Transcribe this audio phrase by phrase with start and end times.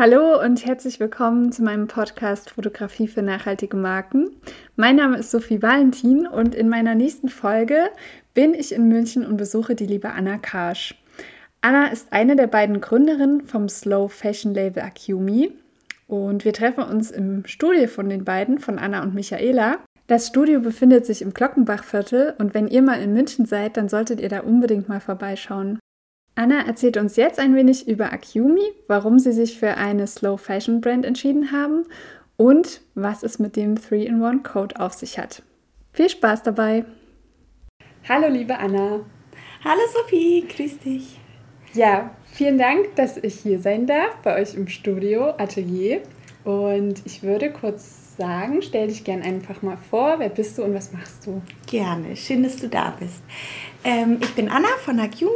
[0.00, 4.30] Hallo und herzlich willkommen zu meinem Podcast Fotografie für nachhaltige Marken.
[4.74, 7.90] Mein Name ist Sophie Valentin und in meiner nächsten Folge
[8.32, 10.94] bin ich in München und besuche die liebe Anna Karsch.
[11.60, 15.52] Anna ist eine der beiden Gründerinnen vom Slow Fashion Label Akumi
[16.06, 19.80] und wir treffen uns im Studio von den beiden, von Anna und Michaela.
[20.06, 24.18] Das Studio befindet sich im Glockenbachviertel und wenn ihr mal in München seid, dann solltet
[24.18, 25.78] ihr da unbedingt mal vorbeischauen.
[26.40, 30.80] Anna erzählt uns jetzt ein wenig über Akumi, warum sie sich für eine Slow Fashion
[30.80, 31.84] Brand entschieden haben
[32.38, 35.42] und was es mit dem 3-in-1 Code auf sich hat.
[35.92, 36.86] Viel Spaß dabei!
[38.08, 39.00] Hallo liebe Anna.
[39.62, 41.20] Hallo Sophie, grüß dich.
[41.74, 46.00] Ja, vielen Dank, dass ich hier sein darf bei euch im Studio Atelier.
[46.44, 50.74] Und ich würde kurz sagen, stell dich gerne einfach mal vor, wer bist du und
[50.74, 51.42] was machst du?
[51.66, 53.22] Gerne, schön, dass du da bist.
[53.84, 55.34] Ähm, ich bin Anna von Nagyumi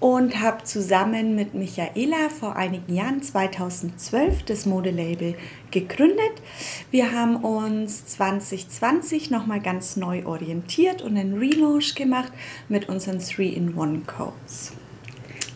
[0.00, 5.34] und habe zusammen mit Michaela vor einigen Jahren, 2012, das Modelabel
[5.70, 6.42] gegründet.
[6.90, 12.32] Wir haben uns 2020 nochmal ganz neu orientiert und einen Relaunch gemacht
[12.68, 14.72] mit unseren 3-in-1-Codes.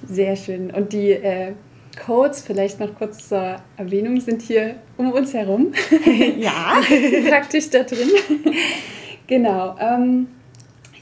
[0.08, 0.70] Sehr schön.
[0.70, 1.54] Und die äh,
[1.96, 5.72] Codes, vielleicht noch kurz zur Erwähnung, sind hier um uns herum.
[6.38, 6.80] Ja.
[7.28, 8.10] Praktisch da drin.
[9.26, 9.76] genau.
[9.78, 10.28] Ähm,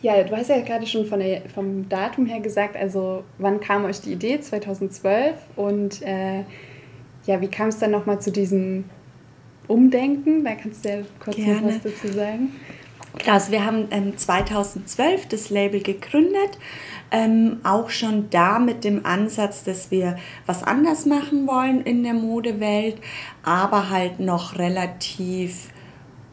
[0.00, 3.84] ja, du hast ja gerade schon von der, vom Datum her gesagt, also wann kam
[3.84, 4.40] euch die Idee?
[4.40, 6.40] 2012 und äh,
[7.26, 8.84] ja, wie kam es dann nochmal zu diesem
[9.68, 10.44] Umdenken?
[10.44, 11.54] Da kannst du ja kurz Gerne.
[11.54, 12.52] noch was dazu sagen.
[13.28, 16.58] Also wir haben ähm, 2012 das Label gegründet,
[17.10, 22.14] ähm, auch schon da mit dem Ansatz, dass wir was anders machen wollen in der
[22.14, 22.96] Modewelt,
[23.42, 25.68] aber halt noch relativ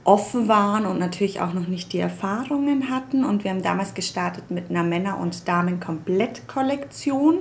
[0.06, 3.26] offen waren und natürlich auch noch nicht die Erfahrungen hatten.
[3.26, 7.40] Und wir haben damals gestartet mit einer Männer- und Damen-Komplettkollektion,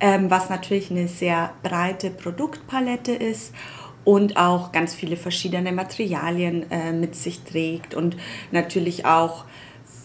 [0.00, 3.52] ähm, was natürlich eine sehr breite Produktpalette ist
[4.04, 8.16] und auch ganz viele verschiedene Materialien äh, mit sich trägt und
[8.50, 9.44] natürlich auch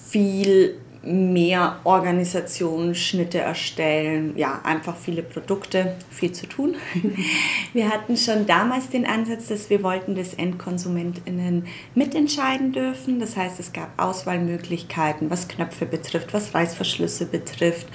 [0.10, 6.76] viel mehr Organisationen, Schnitte erstellen, ja, einfach viele Produkte, viel zu tun.
[7.74, 11.66] Wir hatten schon damals den Ansatz, dass wir wollten, dass EndkonsumentInnen
[11.96, 13.20] mitentscheiden dürfen.
[13.20, 17.88] Das heißt, es gab Auswahlmöglichkeiten, was Knöpfe betrifft, was Reißverschlüsse betrifft.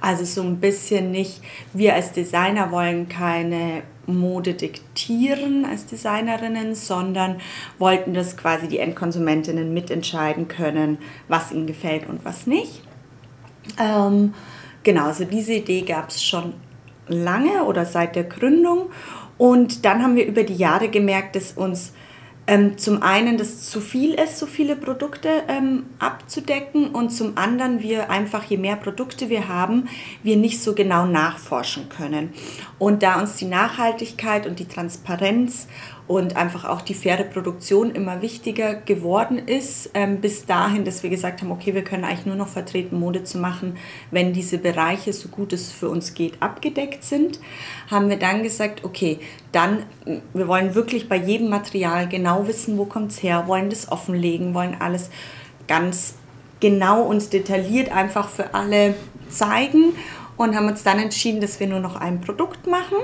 [0.00, 1.40] Also so ein bisschen nicht,
[1.72, 3.82] wir als Designer wollen keine
[4.18, 7.36] Mode diktieren als Designerinnen, sondern
[7.78, 10.98] wollten, dass quasi die Endkonsumentinnen mitentscheiden können,
[11.28, 12.82] was ihnen gefällt und was nicht.
[13.78, 14.34] Ähm,
[14.82, 16.54] genau, also diese Idee gab es schon
[17.08, 18.90] lange oder seit der Gründung.
[19.38, 21.92] Und dann haben wir über die Jahre gemerkt, dass uns
[22.50, 27.80] ähm, zum einen, dass zu viel ist, so viele Produkte ähm, abzudecken und zum anderen,
[27.80, 29.88] wir einfach, je mehr Produkte wir haben,
[30.24, 32.32] wir nicht so genau nachforschen können.
[32.80, 35.68] Und da uns die Nachhaltigkeit und die Transparenz
[36.10, 41.10] und einfach auch die faire Produktion immer wichtiger geworden ist, ähm, bis dahin, dass wir
[41.10, 43.76] gesagt haben, okay, wir können eigentlich nur noch vertreten, Mode zu machen,
[44.10, 47.38] wenn diese Bereiche, so gut es für uns geht, abgedeckt sind,
[47.92, 49.20] haben wir dann gesagt, okay,
[49.52, 49.84] dann,
[50.34, 54.52] wir wollen wirklich bei jedem Material genau wissen, wo kommt es her, wollen das offenlegen,
[54.52, 55.10] wollen alles
[55.68, 56.14] ganz
[56.58, 58.96] genau und detailliert einfach für alle
[59.28, 59.92] zeigen
[60.36, 62.96] und haben uns dann entschieden, dass wir nur noch ein Produkt machen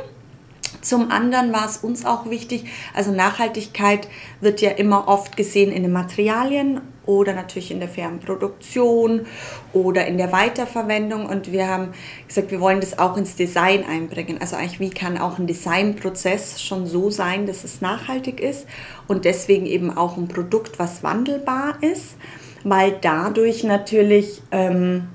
[0.86, 4.06] zum anderen war es uns auch wichtig, also Nachhaltigkeit
[4.40, 9.26] wird ja immer oft gesehen in den Materialien oder natürlich in der fairen Produktion
[9.72, 11.26] oder in der Weiterverwendung.
[11.26, 11.88] Und wir haben
[12.28, 14.38] gesagt, wir wollen das auch ins Design einbringen.
[14.40, 18.66] Also eigentlich, wie kann auch ein Designprozess schon so sein, dass es nachhaltig ist
[19.08, 22.16] und deswegen eben auch ein Produkt, was wandelbar ist,
[22.62, 25.08] weil dadurch natürlich ähm,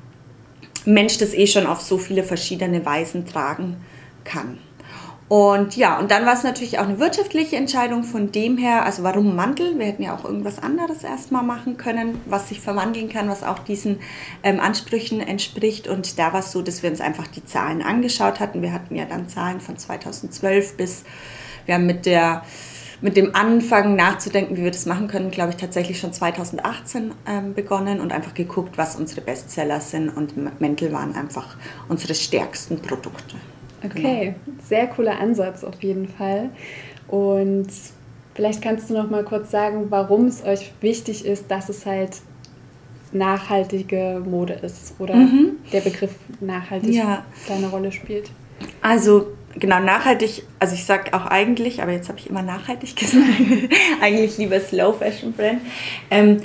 [0.84, 3.78] Mensch das eh schon auf so viele verschiedene Weisen tragen
[4.26, 4.58] kann.
[5.32, 9.04] Und ja, und dann war es natürlich auch eine wirtschaftliche Entscheidung von dem her, also
[9.04, 9.80] warum Mantel?
[9.80, 13.60] Wir hätten ja auch irgendwas anderes erstmal machen können, was sich verwandeln kann, was auch
[13.60, 14.00] diesen
[14.44, 15.88] ähm, Ansprüchen entspricht.
[15.88, 18.62] Und da war es so, dass wir uns einfach die Zahlen angeschaut hatten.
[18.62, 21.06] Wir hatten ja dann Zahlen von 2012 bis,
[21.66, 22.44] wir haben mit der
[23.00, 27.54] mit dem Anfangen nachzudenken, wie wir das machen können, glaube ich, tatsächlich schon 2018 ähm,
[27.54, 30.10] begonnen und einfach geguckt, was unsere Bestseller sind.
[30.10, 31.56] Und Mäntel waren einfach
[31.88, 33.38] unsere stärksten Produkte.
[33.84, 34.58] Okay, genau.
[34.64, 36.50] sehr cooler Ansatz auf jeden Fall.
[37.08, 37.68] Und
[38.36, 42.22] vielleicht kannst du noch mal kurz sagen, warum es euch wichtig ist, dass es halt
[43.12, 45.58] nachhaltige Mode ist oder mhm.
[45.74, 47.26] der Begriff nachhaltig ja.
[47.48, 48.32] da eine Rolle spielt.
[48.82, 53.26] Also genau nachhaltig, also ich sage auch eigentlich, aber jetzt habe ich immer nachhaltig gesagt,
[54.02, 55.62] eigentlich lieber Slow Fashion Brand.
[56.10, 56.38] Ähm,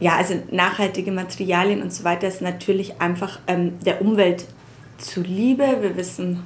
[0.00, 4.46] ja, also nachhaltige Materialien und so weiter ist natürlich einfach ähm, der Umwelt
[4.98, 5.78] zuliebe.
[5.80, 6.44] Wir wissen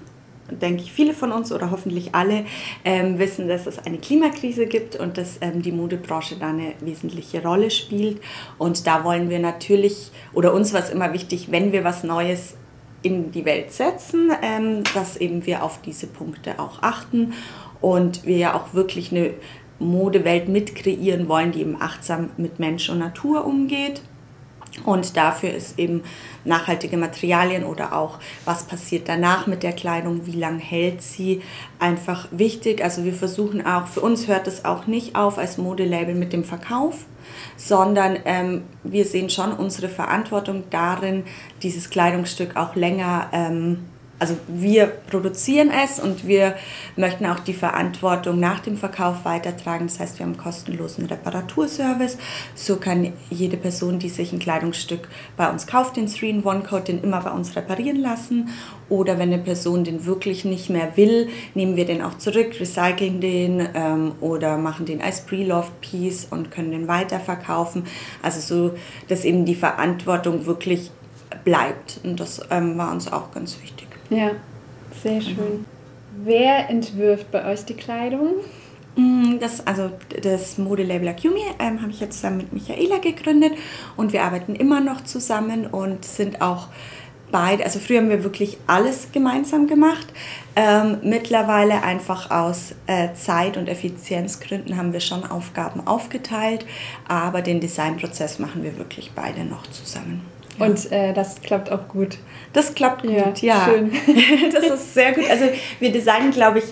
[0.61, 2.45] denke ich, viele von uns oder hoffentlich alle
[2.85, 7.43] ähm, wissen, dass es eine Klimakrise gibt und dass ähm, die Modebranche da eine wesentliche
[7.43, 8.21] Rolle spielt.
[8.59, 12.57] Und da wollen wir natürlich, oder uns war es immer wichtig, wenn wir was Neues
[13.03, 17.35] in die Welt setzen, ähm, dass eben wir auf diese Punkte auch achten
[17.81, 19.35] und wir ja auch wirklich eine
[19.79, 24.03] Modewelt mitkreieren wollen, die eben achtsam mit Mensch und Natur umgeht.
[24.85, 26.03] Und dafür ist eben
[26.45, 31.43] nachhaltige Materialien oder auch, was passiert danach mit der Kleidung, wie lange hält sie,
[31.79, 32.83] einfach wichtig.
[32.83, 36.45] Also wir versuchen auch, für uns hört es auch nicht auf als Modelabel mit dem
[36.45, 37.05] Verkauf,
[37.57, 41.25] sondern ähm, wir sehen schon unsere Verantwortung darin,
[41.63, 43.85] dieses Kleidungsstück auch länger ähm,
[44.23, 46.55] also wir produzieren es und wir
[46.95, 49.89] möchten auch die Verantwortung nach dem Verkauf weitertragen.
[49.89, 52.19] Das heißt, wir haben kostenlosen Reparaturservice.
[52.55, 57.21] So kann jede Person, die sich ein Kleidungsstück bei uns kauft, den 3-in-1-Code, den immer
[57.21, 58.51] bei uns reparieren lassen.
[58.89, 63.21] Oder wenn eine Person den wirklich nicht mehr will, nehmen wir den auch zurück, recyceln
[63.21, 67.87] den ähm, oder machen den als Pre-Loved-Piece und können den weiterverkaufen.
[68.23, 68.77] Also so,
[69.09, 70.93] dass eben die Verantwortung wirklich
[71.43, 71.99] bleibt.
[72.05, 73.92] Und das ähm, war uns auch ganz wichtig.
[74.13, 74.33] Ja,
[75.03, 75.35] sehr schön.
[75.37, 75.65] Mhm.
[76.25, 78.35] Wer entwirft bei euch die Kleidung?
[78.97, 79.91] Mm, das, also
[80.23, 83.55] das Modelabel Akumi ähm, habe ich jetzt zusammen mit Michaela gegründet
[83.97, 86.69] und wir arbeiten immer noch zusammen und sind auch
[87.31, 90.07] beide, also früher haben wir wirklich alles gemeinsam gemacht.
[90.55, 96.67] Ähm, mittlerweile einfach aus äh, Zeit- und Effizienzgründen haben wir schon Aufgaben aufgeteilt,
[97.09, 100.21] aber den Designprozess machen wir wirklich beide noch zusammen.
[100.59, 102.19] Und äh, das klappt auch gut.
[102.53, 103.33] Das klappt gut, ja.
[103.41, 103.65] ja.
[103.65, 103.93] Schön.
[104.53, 105.29] das ist sehr gut.
[105.31, 105.47] Also
[105.81, 106.65] wir designen, glaube ich,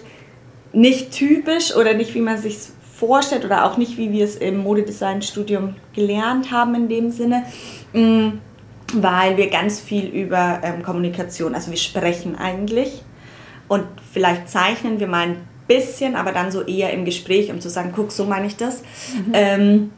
[0.73, 2.59] nicht typisch oder nicht, wie man sich
[3.01, 7.45] vorstellt oder auch nicht, wie wir es im Modedesign-Studium gelernt haben in dem Sinne,
[7.95, 8.39] mm,
[8.95, 13.03] weil wir ganz viel über ähm, Kommunikation, also wir sprechen eigentlich
[13.69, 15.37] und vielleicht zeichnen wir mal ein
[15.67, 18.83] bisschen, aber dann so eher im Gespräch, um zu sagen, guck, so meine ich das.
[18.83, 19.33] Mhm.
[19.33, 19.91] Ähm,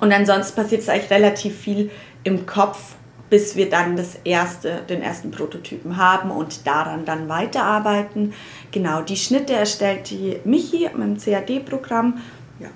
[0.00, 1.90] und ansonsten passiert es eigentlich relativ viel
[2.22, 2.96] im Kopf
[3.30, 8.34] bis wir dann das erste, den ersten Prototypen haben und daran dann weiterarbeiten.
[8.70, 12.18] Genau, die Schnitte erstellt die Michi mit dem CAD-Programm.
[12.60, 12.68] Ja.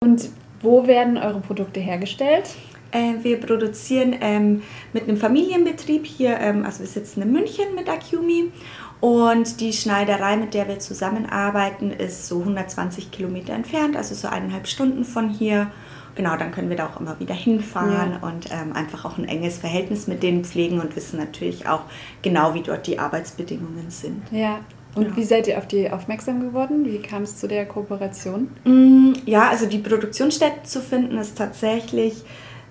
[0.00, 2.48] Und wo werden eure Produkte hergestellt?
[2.90, 4.62] Äh, wir produzieren ähm,
[4.92, 8.50] mit einem Familienbetrieb hier, ähm, also wir sitzen in München mit Acumi
[9.00, 14.66] und die Schneiderei, mit der wir zusammenarbeiten, ist so 120 Kilometer entfernt, also so eineinhalb
[14.66, 15.70] Stunden von hier
[16.18, 18.28] genau, dann können wir da auch immer wieder hinfahren ja.
[18.28, 21.82] und ähm, einfach auch ein enges Verhältnis mit denen pflegen und wissen natürlich auch
[22.22, 24.22] genau, wie dort die Arbeitsbedingungen sind.
[24.32, 24.58] Ja.
[24.96, 25.16] Und ja.
[25.16, 26.84] wie seid ihr auf die aufmerksam geworden?
[26.84, 28.50] Wie kam es zu der Kooperation?
[28.64, 32.24] Mm, ja, also die Produktionsstätte zu finden ist tatsächlich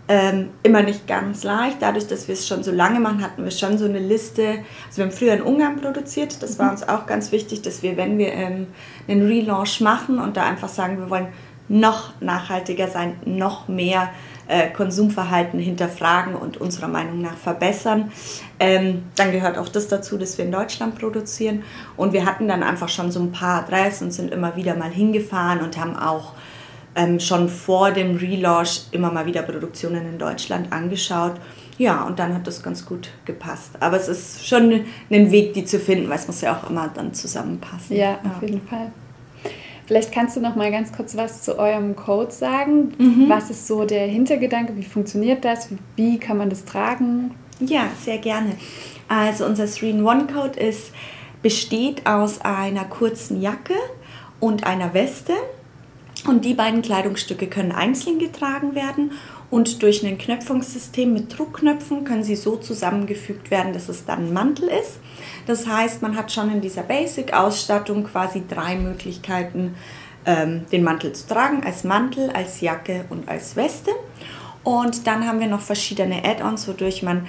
[0.10, 1.78] ähm, immer nicht ganz leicht.
[1.80, 4.60] Dadurch, dass wir es schon so lange machen, hatten wir schon so eine Liste.
[4.88, 6.44] Also wir haben früher in Ungarn produziert.
[6.44, 6.72] Das war mhm.
[6.72, 8.68] uns auch ganz wichtig, dass wir, wenn wir ähm,
[9.08, 11.28] einen Relaunch machen und da einfach sagen, wir wollen
[11.70, 14.10] noch nachhaltiger sein, noch mehr
[14.48, 18.12] äh, Konsumverhalten hinterfragen und unserer Meinung nach verbessern.
[18.60, 21.64] Ähm, dann gehört auch das dazu, dass wir in Deutschland produzieren.
[21.98, 24.90] Und wir hatten dann einfach schon so ein paar Adressen und sind immer wieder mal
[24.90, 26.34] hingefahren und haben auch
[26.96, 31.34] ähm, schon vor dem Relaunch immer mal wieder Produktionen in Deutschland angeschaut.
[31.78, 33.72] Ja, und dann hat das ganz gut gepasst.
[33.80, 36.90] Aber es ist schon ein Weg, die zu finden, weil es muss ja auch immer
[36.92, 37.96] dann zusammenpassen.
[37.96, 38.48] Ja, auf ja.
[38.48, 38.92] jeden Fall.
[39.88, 42.94] Vielleicht kannst du noch mal ganz kurz was zu eurem Code sagen.
[42.98, 43.30] Mhm.
[43.30, 44.76] Was ist so der Hintergedanke?
[44.76, 45.70] Wie funktioniert das?
[45.96, 47.32] Wie kann man das tragen?
[47.62, 48.52] Ja, sehr gerne.
[49.08, 50.60] Also unser 3-in-1-Code
[51.42, 53.76] besteht aus einer kurzen Jacke
[54.42, 55.34] und einer Weste.
[56.28, 59.12] Und die beiden Kleidungsstücke können einzeln getragen werden
[59.50, 64.34] und durch ein Knöpfungssystem mit Druckknöpfen können sie so zusammengefügt werden, dass es dann ein
[64.34, 65.00] Mantel ist.
[65.46, 69.76] Das heißt, man hat schon in dieser Basic-Ausstattung quasi drei Möglichkeiten,
[70.26, 73.92] ähm, den Mantel zu tragen, als Mantel, als Jacke und als Weste.
[74.64, 77.26] Und dann haben wir noch verschiedene Add-ons, wodurch man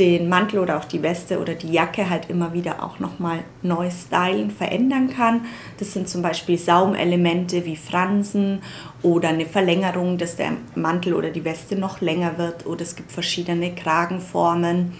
[0.00, 3.90] den Mantel oder auch die Weste oder die Jacke halt immer wieder auch nochmal neu
[3.90, 5.42] stylen, verändern kann.
[5.78, 8.62] Das sind zum Beispiel Saumelemente wie Fransen
[9.02, 13.12] oder eine Verlängerung, dass der Mantel oder die Weste noch länger wird oder es gibt
[13.12, 14.92] verschiedene Kragenformen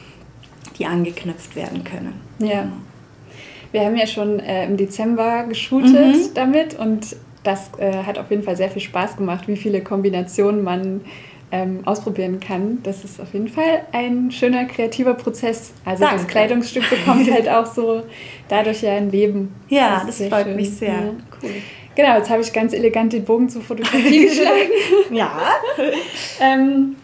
[0.79, 2.15] die angeknüpft werden können.
[2.39, 2.71] Ja.
[3.73, 6.35] Wir haben ja schon äh, im Dezember geshootet mhm.
[6.35, 10.63] damit und das äh, hat auf jeden Fall sehr viel Spaß gemacht, wie viele Kombinationen
[10.63, 11.03] man
[11.53, 12.79] ähm, ausprobieren kann.
[12.83, 15.73] Das ist auf jeden Fall ein schöner kreativer Prozess.
[15.85, 16.19] Also Danke.
[16.19, 18.03] das Kleidungsstück bekommt halt auch so
[18.49, 19.55] dadurch ja ein Leben.
[19.69, 20.57] Ja, das, das freut schön.
[20.57, 20.89] mich sehr.
[20.89, 21.13] Ja.
[21.43, 21.51] Cool.
[21.97, 24.71] Genau, jetzt habe ich ganz elegant den Bogen zur Fotografie geschlagen.
[25.11, 25.33] ja.
[26.41, 26.97] ähm,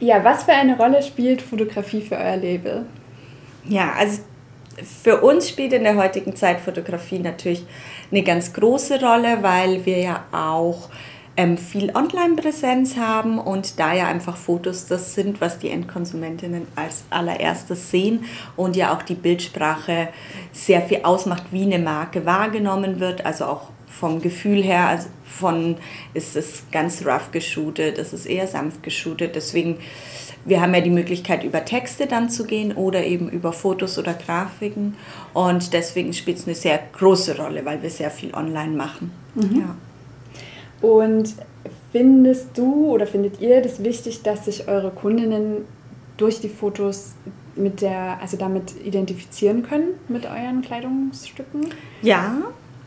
[0.00, 2.86] ja, was für eine Rolle spielt Fotografie für euer Label?
[3.68, 4.20] Ja, also
[5.02, 7.64] für uns spielt in der heutigen Zeit Fotografie natürlich
[8.10, 10.88] eine ganz große Rolle, weil wir ja auch
[11.38, 17.04] ähm, viel Online-Präsenz haben und da ja einfach Fotos das sind, was die Endkonsumentinnen als
[17.10, 18.24] allererstes sehen
[18.56, 20.08] und ja auch die Bildsprache
[20.52, 25.76] sehr viel ausmacht, wie eine Marke wahrgenommen wird, also auch vom Gefühl her, also von
[26.12, 29.78] ist es ganz rough geshootet, ist es eher sanft geshootet, deswegen
[30.44, 34.14] wir haben ja die Möglichkeit, über Texte dann zu gehen oder eben über Fotos oder
[34.14, 34.94] Grafiken.
[35.34, 39.10] Und deswegen spielt es eine sehr große Rolle, weil wir sehr viel online machen.
[39.34, 39.60] Mhm.
[39.60, 39.76] Ja.
[40.80, 41.34] Und
[41.92, 45.64] findest du oder findet ihr das wichtig, dass sich eure Kundinnen
[46.16, 47.14] durch die Fotos
[47.56, 51.68] mit der, also damit identifizieren können mit euren Kleidungsstücken?
[52.02, 52.36] Ja,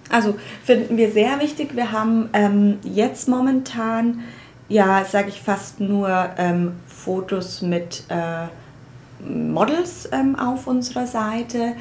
[0.09, 1.75] also finden wir sehr wichtig.
[1.75, 4.21] Wir haben ähm, jetzt momentan,
[4.69, 8.47] ja, sage ich fast nur ähm, Fotos mit äh,
[9.27, 11.73] Models ähm, auf unserer Seite.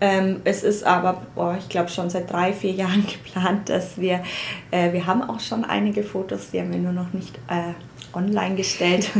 [0.00, 4.22] Ähm, es ist aber, oh, ich glaube, schon seit drei, vier Jahren geplant, dass wir,
[4.70, 7.72] äh, wir haben auch schon einige Fotos, die haben wir nur noch nicht äh,
[8.12, 9.10] online gestellt,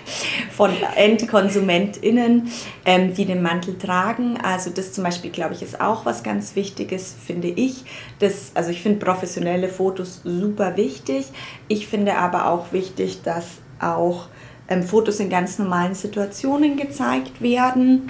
[0.50, 2.50] von EndkonsumentInnen,
[2.84, 4.38] ähm, die den Mantel tragen.
[4.42, 7.84] Also das zum Beispiel, glaube ich, ist auch was ganz Wichtiges, finde ich.
[8.18, 11.26] Das, also ich finde professionelle Fotos super wichtig.
[11.68, 14.28] Ich finde aber auch wichtig, dass auch
[14.68, 18.08] ähm, Fotos in ganz normalen Situationen gezeigt werden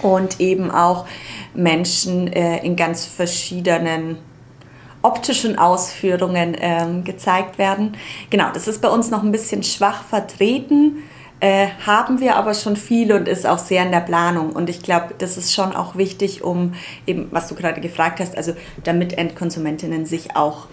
[0.00, 1.06] und eben auch
[1.54, 4.18] Menschen äh, in ganz verschiedenen
[5.02, 7.96] optischen Ausführungen ähm, gezeigt werden.
[8.30, 11.02] Genau, das ist bei uns noch ein bisschen schwach vertreten,
[11.40, 14.52] äh, haben wir aber schon viel und ist auch sehr in der Planung.
[14.52, 18.36] Und ich glaube, das ist schon auch wichtig, um eben, was du gerade gefragt hast,
[18.36, 18.52] also
[18.84, 20.68] damit Endkonsumentinnen sich auch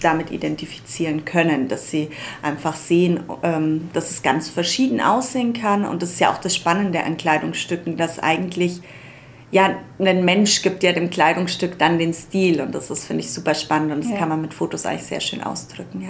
[0.00, 2.10] damit identifizieren können, dass sie
[2.42, 5.84] einfach sehen, ähm, dass es ganz verschieden aussehen kann.
[5.84, 8.80] Und das ist ja auch das Spannende an Kleidungsstücken, dass eigentlich
[9.50, 12.60] ja, ein Mensch gibt ja dem Kleidungsstück dann den Stil.
[12.60, 14.18] Und das ist, finde ich, super spannend und das ja.
[14.18, 16.02] kann man mit Fotos eigentlich sehr schön ausdrücken.
[16.02, 16.08] Ja.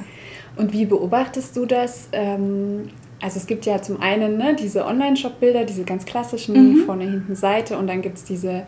[0.56, 2.08] Und wie beobachtest du das?
[2.12, 2.88] Ähm,
[3.20, 6.86] also es gibt ja zum einen ne, diese Online-Shop-Bilder, diese ganz klassischen mhm.
[6.86, 8.66] vorne, hinten, Seite und dann gibt es diese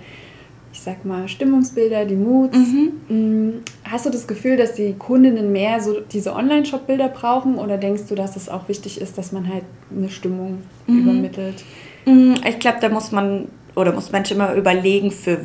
[0.72, 2.56] ich sag mal, Stimmungsbilder, die Moods.
[2.56, 2.92] Mhm.
[3.08, 3.52] Mm,
[3.84, 8.14] hast du das Gefühl, dass die Kundinnen mehr so diese Online-Shop-Bilder brauchen oder denkst du,
[8.14, 11.02] dass es auch wichtig ist, dass man halt eine Stimmung mhm.
[11.02, 11.64] übermittelt?
[12.04, 13.48] Mm, ich glaube, da muss man
[13.78, 15.38] oder muss Menschen immer überlegen, für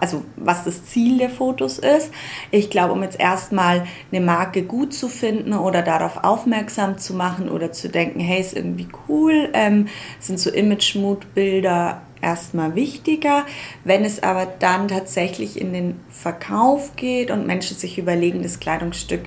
[0.00, 2.10] also was das Ziel der Fotos ist.
[2.50, 7.50] Ich glaube, um jetzt erstmal eine Marke gut zu finden oder darauf aufmerksam zu machen
[7.50, 9.88] oder zu denken, hey, ist irgendwie cool, ähm,
[10.18, 13.44] sind so Image-Mood-Bilder erstmal wichtiger.
[13.84, 19.22] Wenn es aber dann tatsächlich in den Verkauf geht und Menschen sich überlegen, das Kleidungsstück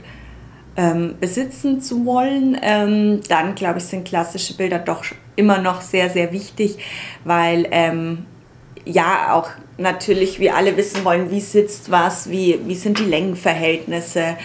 [0.75, 6.09] ähm, besitzen zu wollen, ähm, dann glaube ich, sind klassische Bilder doch immer noch sehr,
[6.09, 6.77] sehr wichtig,
[7.23, 8.25] weil ähm,
[8.85, 14.37] ja auch natürlich wir alle wissen wollen, wie sitzt was, wie, wie sind die Längenverhältnisse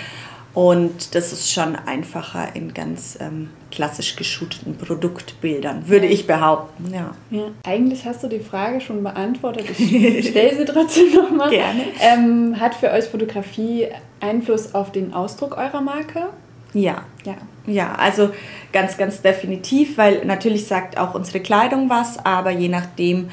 [0.55, 6.93] und das ist schon einfacher in ganz ähm, klassisch geschooteten Produktbildern, würde ich behaupten.
[6.95, 7.15] Ja.
[7.31, 7.51] ja.
[7.65, 9.65] Eigentlich hast du die Frage schon beantwortet.
[9.71, 11.51] Ich stelle sie trotzdem nochmal.
[11.51, 11.83] Gerne.
[12.01, 13.89] Ähm, hat für euch Fotografie
[14.21, 16.29] Einfluss auf den Ausdruck eurer Marke?
[16.75, 17.05] Ja.
[17.25, 17.37] Ja.
[17.67, 18.31] Ja, also
[18.73, 23.31] ganz, ganz definitiv, weil natürlich sagt auch unsere Kleidung was, aber je nachdem,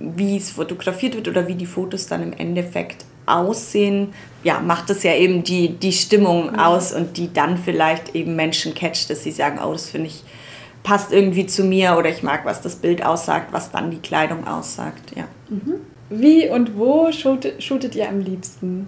[0.00, 5.02] wie es fotografiert wird oder wie die Fotos dann im Endeffekt aussehen, ja, macht es
[5.02, 6.58] ja eben die, die Stimmung mhm.
[6.58, 10.22] aus und die dann vielleicht eben Menschen catcht, dass sie sagen, oh, das finde ich,
[10.82, 14.46] passt irgendwie zu mir oder ich mag, was das Bild aussagt, was dann die Kleidung
[14.46, 15.24] aussagt, ja.
[15.48, 15.74] Mhm.
[16.10, 18.86] Wie und wo shootet, shootet ihr am liebsten?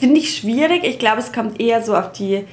[0.00, 0.82] Finde ich schwierig.
[0.82, 2.44] Ich glaube, es kommt eher so auf die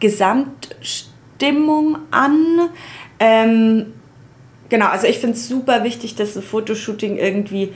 [0.00, 2.70] Gesamtstimmung an.
[3.20, 3.92] Ähm,
[4.68, 7.74] genau, also ich finde es super wichtig, dass ein Fotoshooting irgendwie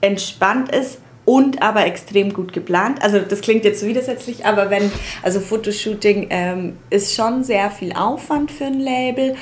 [0.00, 0.98] entspannt ist,
[1.30, 3.00] und aber extrem gut geplant.
[3.02, 4.90] Also das klingt jetzt widersetzlich, aber wenn,
[5.22, 9.36] also Fotoshooting ähm, ist schon sehr viel Aufwand für ein Label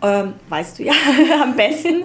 [0.00, 0.92] ähm, weißt du ja
[1.42, 2.04] am besten.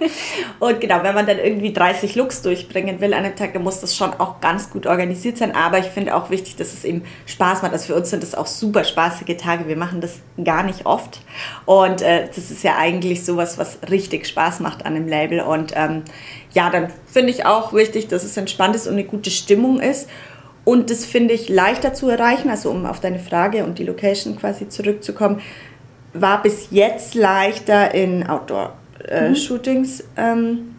[0.58, 3.80] Und genau, wenn man dann irgendwie 30 Looks durchbringen will an einem Tag, dann muss
[3.80, 5.54] das schon auch ganz gut organisiert sein.
[5.54, 7.72] Aber ich finde auch wichtig, dass es eben Spaß macht.
[7.72, 9.68] Also für uns sind das auch super spaßige Tage.
[9.68, 11.20] Wir machen das gar nicht oft.
[11.66, 15.40] Und äh, das ist ja eigentlich sowas, was richtig Spaß macht an einem Label.
[15.40, 16.02] Und ähm,
[16.52, 20.08] ja, dann finde ich auch wichtig, dass es entspannt ist und eine gute Stimmung ist.
[20.64, 24.38] Und das finde ich leichter zu erreichen, also um auf deine Frage und die Location
[24.38, 25.42] quasi zurückzukommen
[26.14, 30.04] war bis jetzt leichter in Outdoor-Shootings.
[30.16, 30.50] Äh, mhm.
[30.50, 30.74] ähm,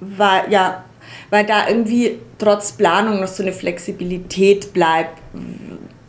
[0.00, 0.84] war, ja,
[1.30, 5.20] weil da irgendwie trotz Planung noch so eine Flexibilität bleibt.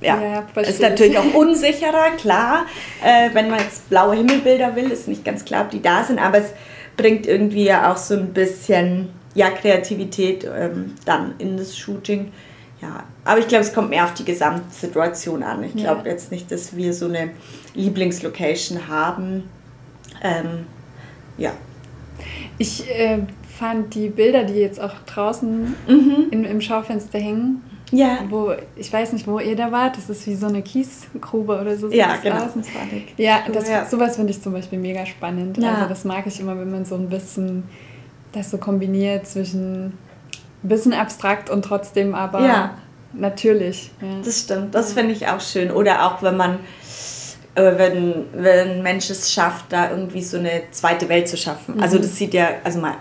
[0.02, 2.66] Ja, ja ist natürlich auch unsicherer, klar.
[3.04, 6.20] Äh, wenn man jetzt blaue Himmelbilder will, ist nicht ganz klar, ob die da sind,
[6.20, 6.54] aber es
[6.98, 12.32] bringt irgendwie ja auch so ein bisschen ja, Kreativität ähm, dann in das Shooting.
[12.82, 15.64] Ja, aber ich glaube, es kommt mehr auf die Gesamtsituation an.
[15.64, 16.12] Ich glaube ja.
[16.12, 17.32] jetzt nicht, dass wir so eine
[17.74, 19.50] Lieblingslocation haben.
[20.22, 20.68] Ähm,
[21.38, 21.54] ja.
[22.60, 23.20] Ich äh,
[23.58, 26.28] fand die Bilder, die jetzt auch draußen mhm.
[26.30, 28.20] in, im Schaufenster hängen, ja.
[28.30, 29.98] Wo, ich weiß nicht, wo ihr da wart.
[29.98, 31.90] Das ist wie so eine Kiesgrube oder so.
[31.90, 32.48] Ja, genau.
[33.18, 33.86] Ja, das, ja.
[33.86, 35.58] sowas finde ich zum Beispiel mega spannend.
[35.58, 35.76] Ja.
[35.76, 37.64] Also das mag ich immer, wenn man so ein bisschen
[38.34, 39.94] das so kombiniert zwischen
[40.64, 42.74] ein bisschen abstrakt und trotzdem aber ja.
[43.14, 43.92] natürlich.
[44.02, 44.08] Ja.
[44.24, 45.72] Das stimmt, das finde ich auch schön.
[45.72, 46.60] Oder auch wenn man,
[47.56, 51.76] äh, wenn, wenn ein Mensch es schafft, da irgendwie so eine zweite Welt zu schaffen.
[51.76, 51.84] Also mhm.
[51.84, 52.96] Also das sieht ja, also mal,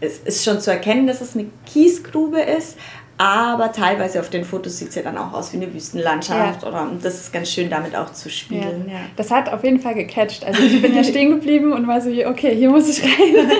[0.00, 2.76] es ist schon zu erkennen, dass es eine Kiesgrube ist,
[3.18, 6.62] aber teilweise auf den Fotos sieht es ja dann auch aus wie eine Wüstenlandschaft.
[6.62, 6.68] Ja.
[6.68, 8.84] Oder, und das ist ganz schön, damit auch zu spielen.
[8.86, 8.94] Ja.
[8.94, 9.00] Ja.
[9.16, 10.44] Das hat auf jeden Fall gecatcht.
[10.44, 13.10] Also ich bin ja stehen geblieben und war so, okay, hier muss ich rein.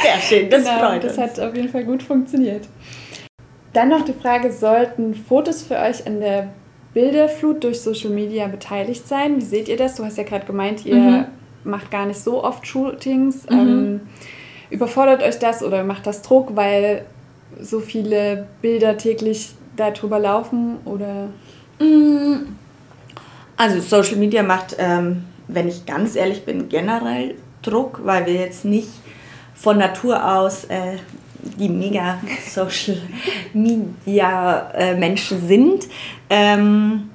[0.00, 1.16] Sehr schön, das genau, freut uns.
[1.16, 2.68] Das hat auf jeden Fall gut funktioniert.
[3.72, 6.48] Dann noch die Frage, sollten Fotos für euch an der
[6.94, 9.36] Bilderflut durch Social Media beteiligt sein?
[9.38, 9.96] Wie seht ihr das?
[9.96, 11.24] Du hast ja gerade gemeint, ihr mhm.
[11.64, 13.48] macht gar nicht so oft Shootings.
[13.50, 13.58] Mhm.
[13.58, 14.00] Ähm,
[14.70, 17.06] überfordert euch das oder macht das Druck, weil
[17.62, 21.28] so viele Bilder täglich darüber laufen oder?
[21.78, 22.56] Mm.
[23.56, 28.64] Also Social Media macht, ähm, wenn ich ganz ehrlich bin, generell Druck, weil wir jetzt
[28.64, 28.88] nicht
[29.54, 30.96] von Natur aus äh,
[31.58, 32.96] die mega Social
[33.52, 35.88] Media äh, Menschen sind.
[36.30, 37.10] Ähm,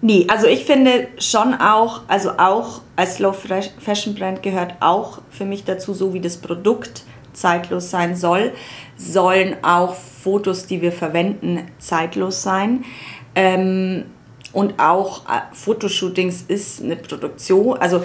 [0.00, 3.34] nee, also ich finde schon auch, also auch als Slow
[3.78, 7.02] Fashion Brand gehört auch für mich dazu, so wie das Produkt
[7.36, 8.52] zeitlos sein soll,
[8.96, 12.84] sollen auch Fotos, die wir verwenden, zeitlos sein.
[13.34, 14.04] Ähm,
[14.52, 18.02] und auch äh, Fotoshootings ist eine Produktion, also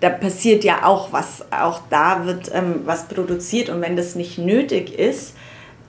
[0.00, 3.70] da passiert ja auch was, auch da wird ähm, was produziert.
[3.70, 5.34] Und wenn das nicht nötig ist,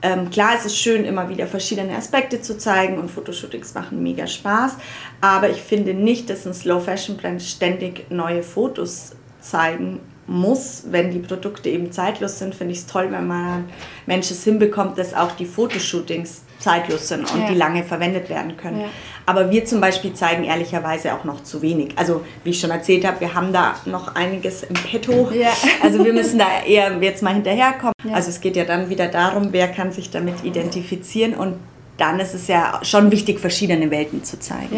[0.02, 4.26] ähm, klar, es ist schön, immer wieder verschiedene Aspekte zu zeigen und Fotoshootings machen mega
[4.26, 4.76] Spaß,
[5.20, 11.10] aber ich finde nicht, dass ein Slow Fashion Brand ständig neue Fotos zeigen muss, wenn
[11.10, 13.64] die Produkte eben zeitlos sind, finde ich es toll, wenn man
[14.06, 17.48] Menschen es hinbekommt, dass auch die Fotoshootings zeitlos sind und ja.
[17.48, 18.80] die lange verwendet werden können.
[18.80, 18.86] Ja.
[19.26, 21.92] Aber wir zum Beispiel zeigen ehrlicherweise auch noch zu wenig.
[21.96, 25.30] Also wie ich schon erzählt habe, wir haben da noch einiges im Petto.
[25.32, 25.50] Ja.
[25.82, 27.92] Also wir müssen da eher jetzt mal hinterherkommen.
[28.12, 31.56] Also es geht ja dann wieder darum, wer kann sich damit identifizieren und
[31.98, 34.76] dann ist es ja schon wichtig, verschiedene Welten zu zeigen.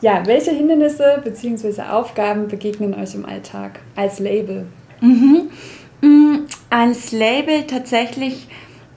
[0.00, 0.26] Ja.
[0.26, 1.82] Welche Hindernisse bzw.
[1.82, 4.66] Aufgaben begegnen euch im Alltag als Label?
[5.00, 5.50] Mhm.
[6.00, 8.48] Mm, als Label tatsächlich,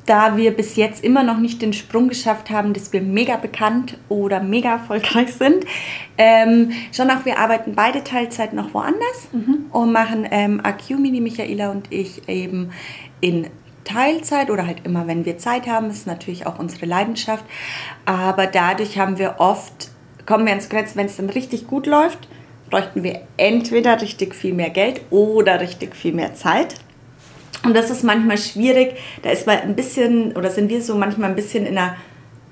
[0.05, 3.97] da wir bis jetzt immer noch nicht den Sprung geschafft haben, dass wir mega bekannt
[4.09, 5.65] oder mega erfolgreich sind.
[6.17, 9.65] Ähm, schon auch, wir arbeiten beide Teilzeit noch woanders mhm.
[9.71, 12.71] und machen ähm, Acumi, die Michaela und ich, eben
[13.19, 13.47] in
[13.83, 15.87] Teilzeit oder halt immer, wenn wir Zeit haben.
[15.87, 17.43] Das ist natürlich auch unsere Leidenschaft.
[18.05, 19.89] Aber dadurch haben wir oft
[20.25, 22.27] kommen wir ins Grenz, wenn es dann richtig gut läuft,
[22.69, 26.75] bräuchten wir entweder richtig viel mehr Geld oder richtig viel mehr Zeit.
[27.63, 28.95] Und das ist manchmal schwierig.
[29.21, 31.95] Da ist man ein bisschen, oder sind wir so manchmal ein bisschen in einer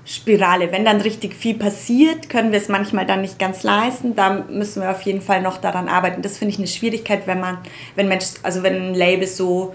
[0.04, 0.72] Spirale.
[0.72, 4.16] Wenn dann richtig viel passiert, können wir es manchmal dann nicht ganz leisten.
[4.16, 6.22] Da müssen wir auf jeden Fall noch daran arbeiten.
[6.22, 7.58] Das finde ich eine Schwierigkeit, wenn man,
[7.94, 9.74] wenn Mensch, also wenn ein Label so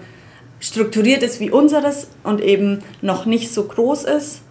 [0.60, 4.42] strukturiert ist wie unseres und eben noch nicht so groß ist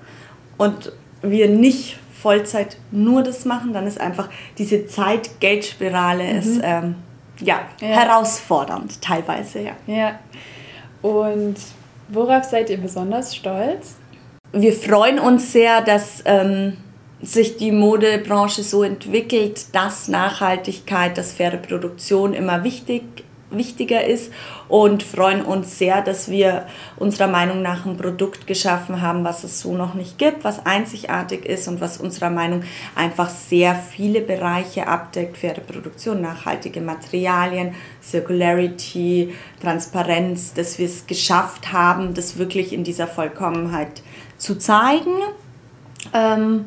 [0.57, 6.39] und wir nicht Vollzeit nur das machen, dann ist einfach diese Zeit-Geld-Spirale mhm.
[6.39, 6.95] ist ähm,
[7.39, 9.61] ja, ja, herausfordernd teilweise.
[9.61, 9.71] Ja.
[9.85, 10.19] ja.
[11.01, 11.55] Und
[12.09, 13.95] worauf seid ihr besonders stolz?
[14.53, 16.77] Wir freuen uns sehr, dass ähm,
[17.21, 23.03] sich die Modebranche so entwickelt, dass Nachhaltigkeit, dass faire Produktion immer wichtig
[23.49, 24.31] wichtiger ist
[24.67, 26.65] und freuen uns sehr, dass wir
[26.97, 31.45] unserer Meinung nach ein Produkt geschaffen haben, was es so noch nicht gibt, was einzigartig
[31.45, 32.63] ist und was unserer Meinung
[32.95, 41.71] einfach sehr viele Bereiche abdeckt, faire Produktion, nachhaltige Materialien, Circularity, Transparenz, dass wir es geschafft
[41.71, 44.01] haben, das wirklich in dieser Vollkommenheit
[44.37, 45.15] zu zeigen.
[46.13, 46.65] Ähm,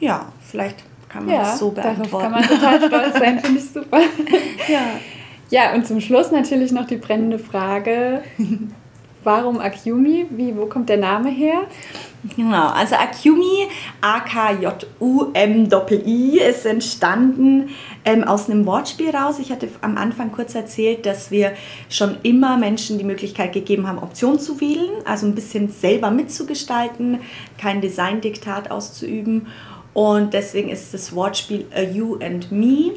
[0.00, 2.10] ja, vielleicht kann man ja, das so beantworten.
[2.10, 4.00] Darauf kann man total stolz sein, finde ich super.
[4.68, 4.80] ja.
[5.52, 8.22] Ja, und zum Schluss natürlich noch die brennende Frage,
[9.22, 10.24] warum Akumi?
[10.30, 11.64] Wie, wo kommt der Name her?
[12.34, 13.68] Genau, also Akumi,
[14.00, 14.78] A-K-J-U-M-I,
[16.38, 17.68] ist entstanden
[18.06, 19.38] ähm, aus einem Wortspiel raus.
[19.40, 21.52] Ich hatte am Anfang kurz erzählt, dass wir
[21.90, 27.18] schon immer Menschen die Möglichkeit gegeben haben, Optionen zu wählen, also ein bisschen selber mitzugestalten,
[27.58, 29.48] kein Design-Diktat auszuüben.
[29.92, 32.92] Und deswegen ist das Wortspiel A You and Me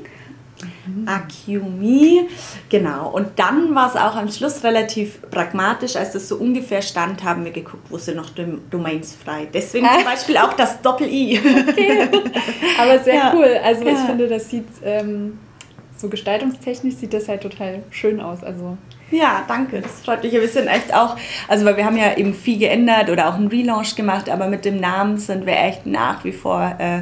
[0.86, 1.08] Mhm.
[1.08, 2.28] Acumi.
[2.70, 3.10] Genau.
[3.10, 7.44] Und dann war es auch am Schluss relativ pragmatisch, als das so ungefähr stand, haben
[7.44, 8.30] wir geguckt, wo sind noch
[8.70, 9.48] Domains frei.
[9.54, 11.40] Deswegen zum Beispiel auch das Doppel-I.
[11.76, 12.08] Okay.
[12.80, 13.34] Aber sehr ja.
[13.36, 13.60] cool.
[13.64, 13.92] Also ja.
[13.92, 15.40] ich finde, das sieht ähm,
[15.96, 18.44] so gestaltungstechnisch sieht das halt total schön aus.
[18.44, 18.78] Also
[19.12, 19.82] ja, danke.
[19.82, 20.34] Das freut mich.
[20.34, 21.16] Wir sind echt auch,
[21.48, 24.66] also weil wir haben ja eben viel geändert oder auch einen Relaunch gemacht, aber mit
[24.66, 27.02] dem Namen sind wir echt nach wie vor äh,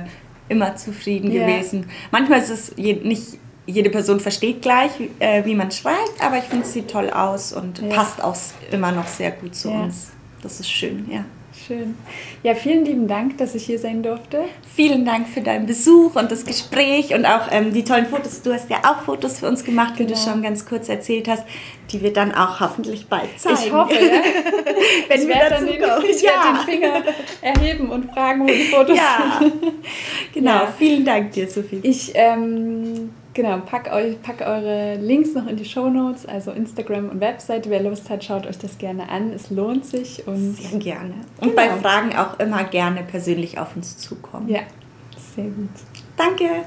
[0.50, 1.48] immer zufrieden yeah.
[1.48, 1.90] gewesen.
[2.12, 6.46] Manchmal ist es je, nicht jede Person versteht gleich, äh, wie man schreibt, aber ich
[6.46, 7.88] finde, es sieht toll aus und ja.
[7.88, 8.36] passt auch
[8.72, 9.84] immer noch sehr gut zu ja.
[9.84, 10.12] uns.
[10.42, 11.24] Das ist schön, ja.
[11.68, 11.96] Schön.
[12.42, 14.42] Ja, vielen lieben Dank, dass ich hier sein durfte.
[14.76, 18.42] Vielen Dank für deinen Besuch und das Gespräch und auch ähm, die tollen Fotos.
[18.42, 20.10] Du hast ja auch Fotos für uns gemacht, genau.
[20.10, 21.44] wie du schon ganz kurz erzählt hast,
[21.92, 23.60] die wir dann auch hoffentlich bald zeigen.
[23.66, 24.00] Ich hoffe, ja.
[25.08, 26.06] Wenn ich wir dazu den, kommen.
[26.10, 26.32] Ich ja.
[26.32, 27.04] werde den Finger
[27.42, 29.40] erheben und fragen, wo die Fotos ja.
[29.40, 29.54] sind.
[30.34, 30.74] Genau, ja.
[30.78, 31.80] vielen Dank dir, Sophie.
[31.84, 37.10] Ich ähm, Genau, pack, euch, pack eure Links noch in die Show Notes, also Instagram
[37.10, 37.68] und Website.
[37.68, 39.34] Wer Lust hat, schaut euch das gerne an.
[39.34, 40.28] Es lohnt sich.
[40.28, 41.16] Und Sehr gerne.
[41.42, 41.56] Und genau.
[41.56, 44.50] bei Fragen auch immer gerne persönlich auf uns zukommen.
[44.50, 44.62] Ja,
[45.36, 45.70] sehr gut.
[46.16, 46.64] Danke.